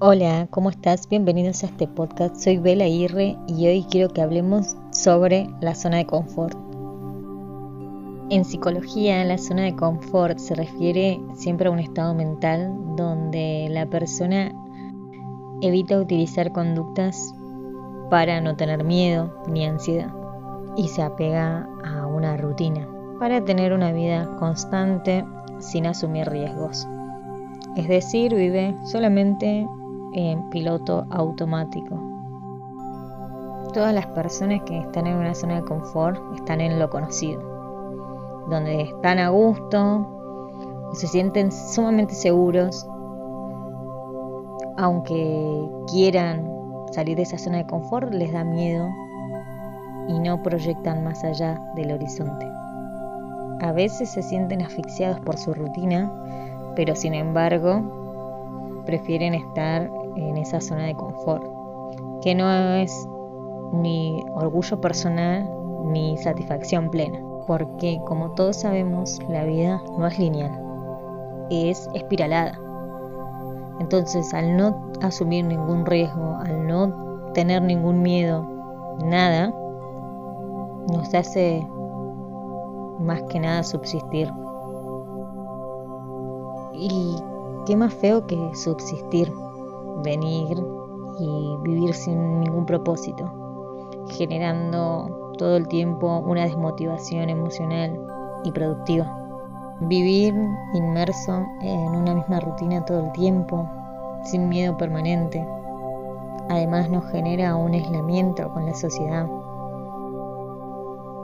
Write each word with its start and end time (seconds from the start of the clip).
Hola, 0.00 0.48
¿cómo 0.50 0.70
estás? 0.70 1.08
Bienvenidos 1.08 1.62
a 1.62 1.66
este 1.66 1.86
podcast. 1.86 2.34
Soy 2.34 2.58
Bela 2.58 2.88
Irre 2.88 3.38
y 3.46 3.68
hoy 3.68 3.86
quiero 3.88 4.12
que 4.12 4.22
hablemos 4.22 4.74
sobre 4.90 5.48
la 5.60 5.76
zona 5.76 5.98
de 5.98 6.06
confort. 6.06 6.58
En 8.28 8.44
psicología, 8.44 9.24
la 9.24 9.38
zona 9.38 9.62
de 9.62 9.76
confort 9.76 10.38
se 10.38 10.56
refiere 10.56 11.20
siempre 11.36 11.68
a 11.68 11.70
un 11.70 11.78
estado 11.78 12.12
mental 12.12 12.74
donde 12.96 13.68
la 13.70 13.86
persona 13.86 14.50
evita 15.62 16.00
utilizar 16.00 16.50
conductas 16.50 17.32
para 18.10 18.40
no 18.40 18.56
tener 18.56 18.82
miedo 18.82 19.32
ni 19.46 19.64
ansiedad 19.64 20.12
y 20.76 20.88
se 20.88 21.02
apega 21.02 21.68
a 21.84 22.08
una 22.08 22.36
rutina 22.36 22.88
para 23.20 23.44
tener 23.44 23.72
una 23.72 23.92
vida 23.92 24.28
constante 24.40 25.24
sin 25.60 25.86
asumir 25.86 26.28
riesgos. 26.28 26.84
Es 27.76 27.86
decir, 27.86 28.34
vive 28.34 28.74
solamente 28.84 29.68
en 30.14 30.48
piloto 30.50 31.06
automático. 31.10 31.98
Todas 33.72 33.94
las 33.94 34.06
personas 34.06 34.62
que 34.62 34.78
están 34.78 35.06
en 35.06 35.16
una 35.16 35.34
zona 35.34 35.56
de 35.56 35.64
confort 35.64 36.18
están 36.36 36.60
en 36.60 36.78
lo 36.78 36.88
conocido, 36.88 37.42
donde 38.48 38.82
están 38.82 39.18
a 39.18 39.28
gusto 39.30 40.14
se 40.94 41.08
sienten 41.08 41.50
sumamente 41.50 42.14
seguros, 42.14 42.86
aunque 44.76 45.68
quieran 45.90 46.48
salir 46.92 47.16
de 47.16 47.22
esa 47.22 47.38
zona 47.38 47.58
de 47.58 47.66
confort, 47.66 48.12
les 48.12 48.32
da 48.32 48.44
miedo 48.44 48.88
y 50.08 50.18
no 50.20 50.42
proyectan 50.42 51.02
más 51.02 51.24
allá 51.24 51.60
del 51.74 51.92
horizonte. 51.92 52.46
A 53.60 53.72
veces 53.72 54.10
se 54.10 54.22
sienten 54.22 54.62
asfixiados 54.62 55.20
por 55.20 55.36
su 55.36 55.54
rutina, 55.54 56.12
pero 56.76 56.94
sin 56.94 57.14
embargo 57.14 58.82
prefieren 58.86 59.34
estar 59.34 59.90
en 60.16 60.36
esa 60.36 60.60
zona 60.60 60.86
de 60.86 60.94
confort, 60.94 61.44
que 62.22 62.34
no 62.34 62.50
es 62.50 63.08
ni 63.72 64.24
orgullo 64.34 64.80
personal 64.80 65.48
ni 65.84 66.16
satisfacción 66.18 66.90
plena, 66.90 67.20
porque 67.46 68.00
como 68.06 68.30
todos 68.32 68.56
sabemos, 68.56 69.20
la 69.28 69.44
vida 69.44 69.82
no 69.98 70.06
es 70.06 70.18
lineal, 70.18 70.58
es 71.50 71.88
espiralada. 71.94 72.58
Entonces, 73.80 74.32
al 74.32 74.56
no 74.56 74.92
asumir 75.02 75.44
ningún 75.44 75.84
riesgo, 75.84 76.36
al 76.44 76.66
no 76.66 77.32
tener 77.32 77.62
ningún 77.62 78.02
miedo, 78.02 78.46
nada, 79.04 79.52
nos 80.92 81.12
hace 81.12 81.66
más 83.00 83.22
que 83.24 83.40
nada 83.40 83.62
subsistir. 83.62 84.32
Y 86.72 87.16
qué 87.66 87.76
más 87.76 87.92
feo 87.94 88.26
que 88.26 88.36
subsistir 88.54 89.32
venir 90.02 90.62
y 91.18 91.56
vivir 91.62 91.94
sin 91.94 92.40
ningún 92.40 92.66
propósito, 92.66 93.30
generando 94.08 95.34
todo 95.38 95.56
el 95.56 95.68
tiempo 95.68 96.18
una 96.26 96.42
desmotivación 96.42 97.28
emocional 97.28 97.98
y 98.44 98.52
productiva. 98.52 99.20
Vivir 99.80 100.34
inmerso 100.74 101.44
en 101.62 101.88
una 101.96 102.14
misma 102.14 102.40
rutina 102.40 102.84
todo 102.84 103.06
el 103.06 103.12
tiempo, 103.12 103.68
sin 104.24 104.48
miedo 104.48 104.76
permanente, 104.76 105.46
además 106.48 106.88
nos 106.90 107.04
genera 107.10 107.56
un 107.56 107.74
aislamiento 107.74 108.48
con 108.50 108.66
la 108.66 108.74
sociedad, 108.74 109.26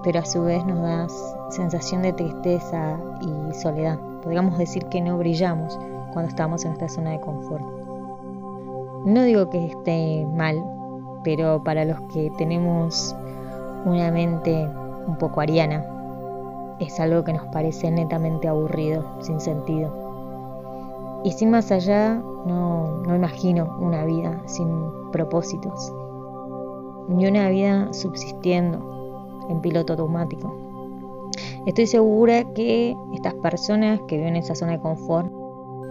pero 0.02 0.20
a 0.20 0.24
su 0.24 0.42
vez 0.42 0.64
nos 0.66 0.80
da 0.80 1.06
sensación 1.50 2.02
de 2.02 2.12
tristeza 2.12 2.98
y 3.20 3.54
soledad. 3.54 3.98
Podríamos 4.22 4.58
decir 4.58 4.84
que 4.86 5.00
no 5.00 5.18
brillamos 5.18 5.78
cuando 6.12 6.28
estamos 6.28 6.64
en 6.64 6.72
esta 6.72 6.88
zona 6.88 7.10
de 7.10 7.20
confort. 7.20 7.89
No 9.04 9.22
digo 9.22 9.48
que 9.48 9.64
esté 9.64 10.26
mal, 10.26 10.62
pero 11.24 11.64
para 11.64 11.86
los 11.86 11.98
que 12.12 12.30
tenemos 12.36 13.16
una 13.86 14.10
mente 14.10 14.68
un 15.06 15.16
poco 15.16 15.40
ariana, 15.40 15.86
es 16.80 17.00
algo 17.00 17.24
que 17.24 17.32
nos 17.32 17.46
parece 17.46 17.90
netamente 17.90 18.46
aburrido, 18.46 19.02
sin 19.20 19.40
sentido. 19.40 19.90
Y 21.24 21.32
sin 21.32 21.50
más 21.50 21.72
allá, 21.72 22.22
no, 22.44 22.98
no 23.06 23.16
imagino 23.16 23.74
una 23.80 24.04
vida 24.04 24.38
sin 24.44 24.68
propósitos, 25.12 25.92
ni 27.08 27.26
una 27.26 27.48
vida 27.48 27.90
subsistiendo 27.94 29.46
en 29.48 29.62
piloto 29.62 29.94
automático. 29.94 30.54
Estoy 31.64 31.86
segura 31.86 32.44
que 32.52 32.94
estas 33.14 33.32
personas 33.34 33.98
que 34.08 34.16
viven 34.18 34.36
en 34.36 34.42
esa 34.42 34.54
zona 34.54 34.72
de 34.72 34.80
confort 34.80 35.39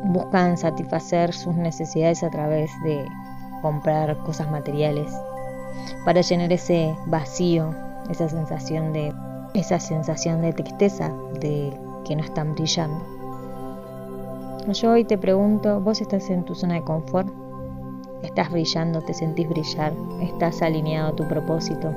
buscan 0.03 0.57
satisfacer 0.57 1.33
sus 1.33 1.55
necesidades 1.55 2.23
a 2.23 2.29
través 2.29 2.71
de 2.83 3.05
comprar 3.61 4.17
cosas 4.19 4.49
materiales 4.49 5.11
para 6.05 6.21
llenar 6.21 6.51
ese 6.51 6.95
vacío, 7.05 7.73
esa 8.09 8.29
sensación 8.29 8.93
de 8.93 9.13
esa 9.53 9.79
sensación 9.79 10.41
de 10.41 10.53
tristeza 10.53 11.11
de 11.39 11.77
que 12.05 12.15
no 12.15 12.23
están 12.23 12.53
brillando. 12.53 13.03
Yo 14.71 14.91
hoy 14.91 15.05
te 15.05 15.17
pregunto, 15.17 15.79
¿vos 15.81 16.01
estás 16.01 16.29
en 16.29 16.43
tu 16.43 16.53
zona 16.53 16.75
de 16.75 16.83
confort? 16.83 17.27
¿Estás 18.21 18.51
brillando? 18.51 19.01
¿Te 19.01 19.13
sentís 19.13 19.49
brillar? 19.49 19.93
¿Estás 20.21 20.61
alineado 20.61 21.09
a 21.09 21.15
tu 21.15 21.27
propósito? 21.27 21.91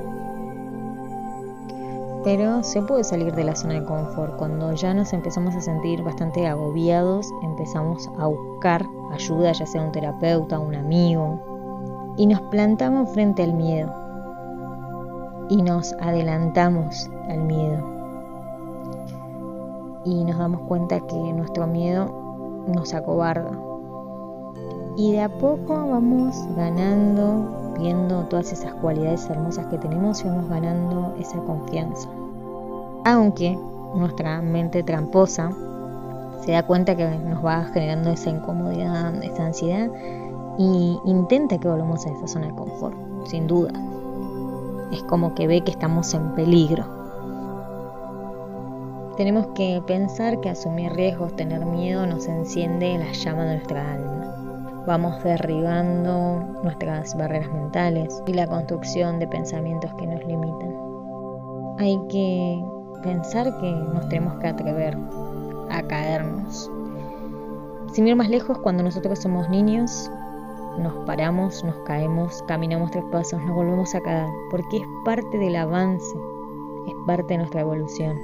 Pero 2.23 2.63
se 2.63 2.81
puede 2.81 3.03
salir 3.03 3.33
de 3.33 3.43
la 3.43 3.55
zona 3.55 3.75
de 3.75 3.83
confort. 3.83 4.37
Cuando 4.37 4.71
ya 4.73 4.93
nos 4.93 5.11
empezamos 5.11 5.55
a 5.55 5.61
sentir 5.61 6.03
bastante 6.03 6.47
agobiados, 6.47 7.29
empezamos 7.43 8.09
a 8.17 8.27
buscar 8.27 8.85
ayuda, 9.11 9.51
ya 9.51 9.65
sea 9.65 9.81
un 9.81 9.91
terapeuta, 9.91 10.59
un 10.59 10.73
amigo, 10.73 11.41
y 12.15 12.27
nos 12.27 12.39
plantamos 12.43 13.09
frente 13.09 13.43
al 13.43 13.53
miedo. 13.53 13.93
Y 15.49 15.61
nos 15.61 15.93
adelantamos 15.93 17.09
al 17.29 17.43
miedo. 17.43 17.83
Y 20.05 20.23
nos 20.23 20.37
damos 20.37 20.61
cuenta 20.61 21.01
que 21.01 21.33
nuestro 21.33 21.67
miedo 21.67 22.07
nos 22.67 22.93
acobarda. 22.93 23.51
Y 24.95 25.11
de 25.11 25.21
a 25.21 25.29
poco 25.29 25.87
vamos 25.87 26.35
ganando 26.55 27.62
viendo 27.79 28.23
todas 28.25 28.51
esas 28.51 28.73
cualidades 28.75 29.29
hermosas 29.29 29.67
que 29.67 29.77
tenemos 29.77 30.23
y 30.23 30.27
vamos 30.27 30.49
ganando 30.49 31.15
esa 31.19 31.37
confianza. 31.39 32.09
Aunque 33.05 33.57
nuestra 33.95 34.41
mente 34.41 34.83
tramposa 34.83 35.51
se 36.41 36.51
da 36.51 36.63
cuenta 36.63 36.95
que 36.95 37.07
nos 37.07 37.43
va 37.43 37.65
generando 37.65 38.11
esa 38.11 38.29
incomodidad, 38.29 39.23
esa 39.23 39.45
ansiedad 39.45 39.89
y 40.57 40.99
intenta 41.05 41.57
que 41.57 41.67
volvamos 41.67 42.05
a 42.05 42.11
esa 42.11 42.27
zona 42.27 42.47
de 42.47 42.55
confort, 42.55 42.95
sin 43.25 43.47
duda. 43.47 43.71
Es 44.91 45.03
como 45.03 45.33
que 45.33 45.47
ve 45.47 45.61
que 45.61 45.71
estamos 45.71 46.13
en 46.13 46.35
peligro. 46.35 46.85
Tenemos 49.17 49.47
que 49.55 49.81
pensar 49.85 50.39
que 50.41 50.49
asumir 50.49 50.91
riesgos, 50.93 51.35
tener 51.35 51.65
miedo, 51.65 52.05
nos 52.05 52.27
enciende 52.27 52.97
la 52.97 53.11
llama 53.11 53.43
de 53.43 53.55
nuestra 53.55 53.93
alma 53.93 54.22
vamos 54.85 55.23
derribando 55.23 56.45
nuestras 56.63 57.15
barreras 57.17 57.51
mentales 57.51 58.21
y 58.27 58.33
la 58.33 58.47
construcción 58.47 59.19
de 59.19 59.27
pensamientos 59.27 59.93
que 59.95 60.07
nos 60.07 60.23
limitan. 60.25 60.75
Hay 61.79 61.99
que 62.09 62.63
pensar 63.01 63.45
que 63.59 63.71
nos 63.71 64.07
tenemos 64.09 64.37
que 64.39 64.47
atrever 64.47 64.97
a 65.69 65.81
caernos. 65.83 66.69
Sin 67.93 68.07
ir 68.07 68.15
más 68.15 68.29
lejos, 68.29 68.57
cuando 68.59 68.83
nosotros 68.83 69.19
somos 69.19 69.49
niños, 69.49 70.09
nos 70.77 70.93
paramos, 71.05 71.63
nos 71.63 71.75
caemos, 71.85 72.43
caminamos 72.47 72.91
tres 72.91 73.03
pasos, 73.11 73.41
nos 73.41 73.55
volvemos 73.55 73.93
a 73.95 74.01
caer, 74.01 74.27
porque 74.49 74.77
es 74.77 74.87
parte 75.05 75.37
del 75.37 75.55
avance, 75.55 76.15
es 76.87 76.93
parte 77.05 77.33
de 77.33 77.37
nuestra 77.39 77.61
evolución. 77.61 78.17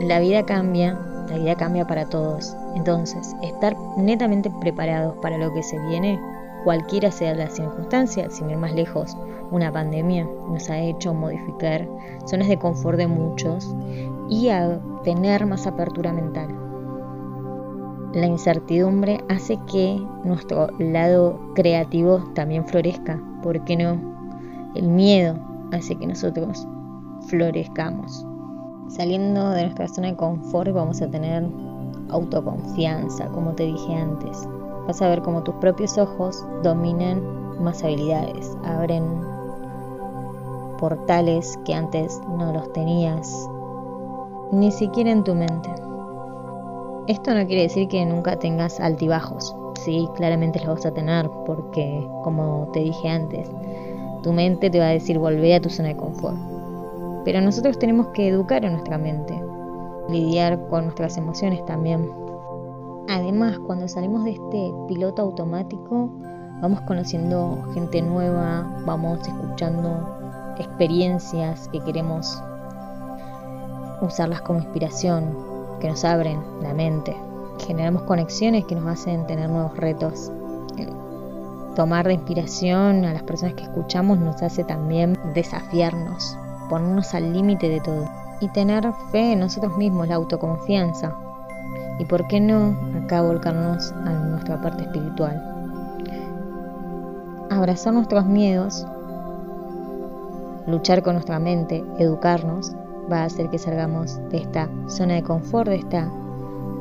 La 0.00 0.18
vida 0.18 0.44
cambia, 0.44 0.98
la 1.30 1.38
vida 1.38 1.54
cambia 1.54 1.86
para 1.86 2.06
todos. 2.06 2.56
Entonces, 2.74 3.34
estar 3.42 3.76
netamente 3.96 4.50
preparados 4.60 5.16
para 5.22 5.38
lo 5.38 5.52
que 5.54 5.62
se 5.62 5.78
viene, 5.88 6.20
cualquiera 6.64 7.10
sea 7.10 7.34
la 7.34 7.48
circunstancia, 7.48 8.28
sin 8.30 8.50
ir 8.50 8.56
más 8.56 8.74
lejos, 8.74 9.16
una 9.50 9.72
pandemia 9.72 10.28
nos 10.48 10.70
ha 10.70 10.78
hecho 10.78 11.12
modificar 11.12 11.88
zonas 12.26 12.48
de 12.48 12.58
confort 12.58 12.98
de 12.98 13.08
muchos 13.08 13.74
y 14.28 14.48
a 14.48 14.80
tener 15.02 15.46
más 15.46 15.66
apertura 15.66 16.12
mental. 16.12 16.48
La 18.12 18.26
incertidumbre 18.26 19.22
hace 19.28 19.58
que 19.70 20.00
nuestro 20.24 20.68
lado 20.78 21.40
creativo 21.54 22.18
también 22.34 22.66
florezca, 22.66 23.20
¿por 23.42 23.64
qué 23.64 23.76
no? 23.76 23.98
El 24.74 24.88
miedo 24.88 25.36
hace 25.72 25.96
que 25.96 26.06
nosotros 26.06 26.66
florezcamos. 27.28 28.26
Saliendo 28.90 29.50
de 29.50 29.62
nuestra 29.62 29.88
zona 29.88 30.08
de 30.08 30.16
confort 30.16 30.72
vamos 30.72 31.00
a 31.00 31.10
tener 31.10 31.46
autoconfianza, 32.10 33.26
como 33.28 33.52
te 33.52 33.64
dije 33.64 33.94
antes. 33.94 34.46
Vas 34.86 35.00
a 35.00 35.08
ver 35.08 35.22
cómo 35.22 35.42
tus 35.42 35.54
propios 35.56 35.96
ojos 35.98 36.44
dominan 36.62 37.22
más 37.62 37.82
habilidades, 37.84 38.56
abren 38.64 39.04
portales 40.78 41.58
que 41.64 41.74
antes 41.74 42.20
no 42.36 42.52
los 42.52 42.72
tenías, 42.72 43.48
ni 44.50 44.72
siquiera 44.72 45.10
en 45.10 45.24
tu 45.24 45.34
mente. 45.34 45.70
Esto 47.06 47.34
no 47.34 47.46
quiere 47.46 47.62
decir 47.62 47.88
que 47.88 48.04
nunca 48.04 48.38
tengas 48.38 48.80
altibajos, 48.80 49.54
Sí, 49.84 50.06
claramente 50.14 50.62
lo 50.62 50.74
vas 50.74 50.84
a 50.84 50.92
tener 50.92 51.30
porque, 51.46 52.06
como 52.22 52.68
te 52.70 52.80
dije 52.80 53.08
antes, 53.08 53.50
tu 54.22 54.30
mente 54.30 54.68
te 54.68 54.78
va 54.78 54.88
a 54.88 54.90
decir 54.90 55.18
volvé 55.18 55.54
a 55.54 55.60
tu 55.60 55.70
zona 55.70 55.88
de 55.88 55.96
confort. 55.96 56.36
Pero 57.24 57.40
nosotros 57.40 57.78
tenemos 57.78 58.08
que 58.08 58.28
educar 58.28 58.64
a 58.64 58.70
nuestra 58.70 58.98
mente, 58.98 59.40
lidiar 60.08 60.66
con 60.68 60.84
nuestras 60.84 61.16
emociones 61.16 61.64
también. 61.66 62.10
Además, 63.08 63.58
cuando 63.58 63.88
salimos 63.88 64.24
de 64.24 64.32
este 64.32 64.72
piloto 64.88 65.22
automático, 65.22 66.10
vamos 66.60 66.80
conociendo 66.82 67.62
gente 67.74 68.02
nueva, 68.02 68.82
vamos 68.84 69.26
escuchando 69.26 70.54
experiencias 70.58 71.68
que 71.68 71.80
queremos 71.80 72.42
usarlas 74.00 74.42
como 74.42 74.60
inspiración, 74.60 75.36
que 75.80 75.88
nos 75.88 76.04
abren 76.04 76.40
la 76.62 76.74
mente. 76.74 77.16
Generamos 77.66 78.02
conexiones 78.02 78.64
que 78.64 78.74
nos 78.74 78.86
hacen 78.86 79.26
tener 79.26 79.50
nuevos 79.50 79.76
retos. 79.76 80.30
Tomar 81.76 82.06
de 82.06 82.14
inspiración 82.14 83.04
a 83.04 83.12
las 83.12 83.22
personas 83.22 83.54
que 83.54 83.62
escuchamos 83.62 84.18
nos 84.18 84.42
hace 84.42 84.64
también 84.64 85.18
desafiarnos, 85.34 86.36
ponernos 86.70 87.12
al 87.14 87.34
límite 87.34 87.68
de 87.68 87.80
todo 87.80 88.08
y 88.40 88.48
tener 88.48 88.90
fe 89.10 89.32
en 89.32 89.40
nosotros 89.40 89.76
mismos, 89.76 90.08
la 90.08 90.14
autoconfianza. 90.14 91.14
Y 91.98 92.06
por 92.06 92.26
qué 92.28 92.40
no 92.40 92.74
acá 93.04 93.20
volcarnos 93.20 93.92
a 93.92 94.10
nuestra 94.10 94.62
parte 94.62 94.84
espiritual. 94.84 95.46
Abrazar 97.50 97.92
nuestros 97.92 98.24
miedos, 98.24 98.86
luchar 100.66 101.02
con 101.02 101.14
nuestra 101.14 101.38
mente, 101.38 101.84
educarnos, 101.98 102.74
va 103.12 103.22
a 103.22 103.24
hacer 103.24 103.50
que 103.50 103.58
salgamos 103.58 104.18
de 104.30 104.38
esta 104.38 104.70
zona 104.86 105.14
de 105.14 105.22
confort, 105.22 105.68
de 105.68 105.76
esta 105.76 106.10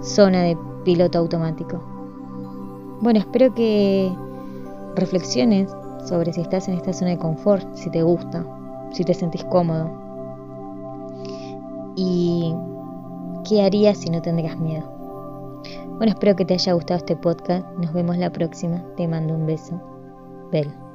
zona 0.02 0.44
de 0.44 0.58
piloto 0.86 1.18
automático. 1.18 1.82
Bueno, 3.02 3.20
espero 3.20 3.54
que 3.54 4.14
reflexiones 4.96 5.70
sobre 6.06 6.32
si 6.32 6.42
estás 6.42 6.68
en 6.68 6.76
esta 6.76 6.94
zona 6.94 7.12
de 7.12 7.18
confort, 7.18 7.66
si 7.76 7.90
te 7.90 8.04
gusta, 8.04 8.46
si 8.92 9.04
te 9.04 9.14
sentís 9.14 9.44
cómodo. 9.46 9.92
Y 11.96 12.54
qué 13.48 13.64
harías 13.64 13.98
si 13.98 14.10
no 14.10 14.22
tendrías 14.22 14.58
miedo. 14.60 14.90
Bueno, 15.98 16.14
espero 16.14 16.36
que 16.36 16.46
te 16.46 16.54
haya 16.54 16.74
gustado 16.74 16.98
este 16.98 17.16
podcast. 17.16 17.66
Nos 17.78 17.92
vemos 17.94 18.18
la 18.18 18.32
próxima. 18.32 18.84
Te 18.96 19.08
mando 19.08 19.34
un 19.34 19.46
beso. 19.46 19.82
Bel. 20.52 20.89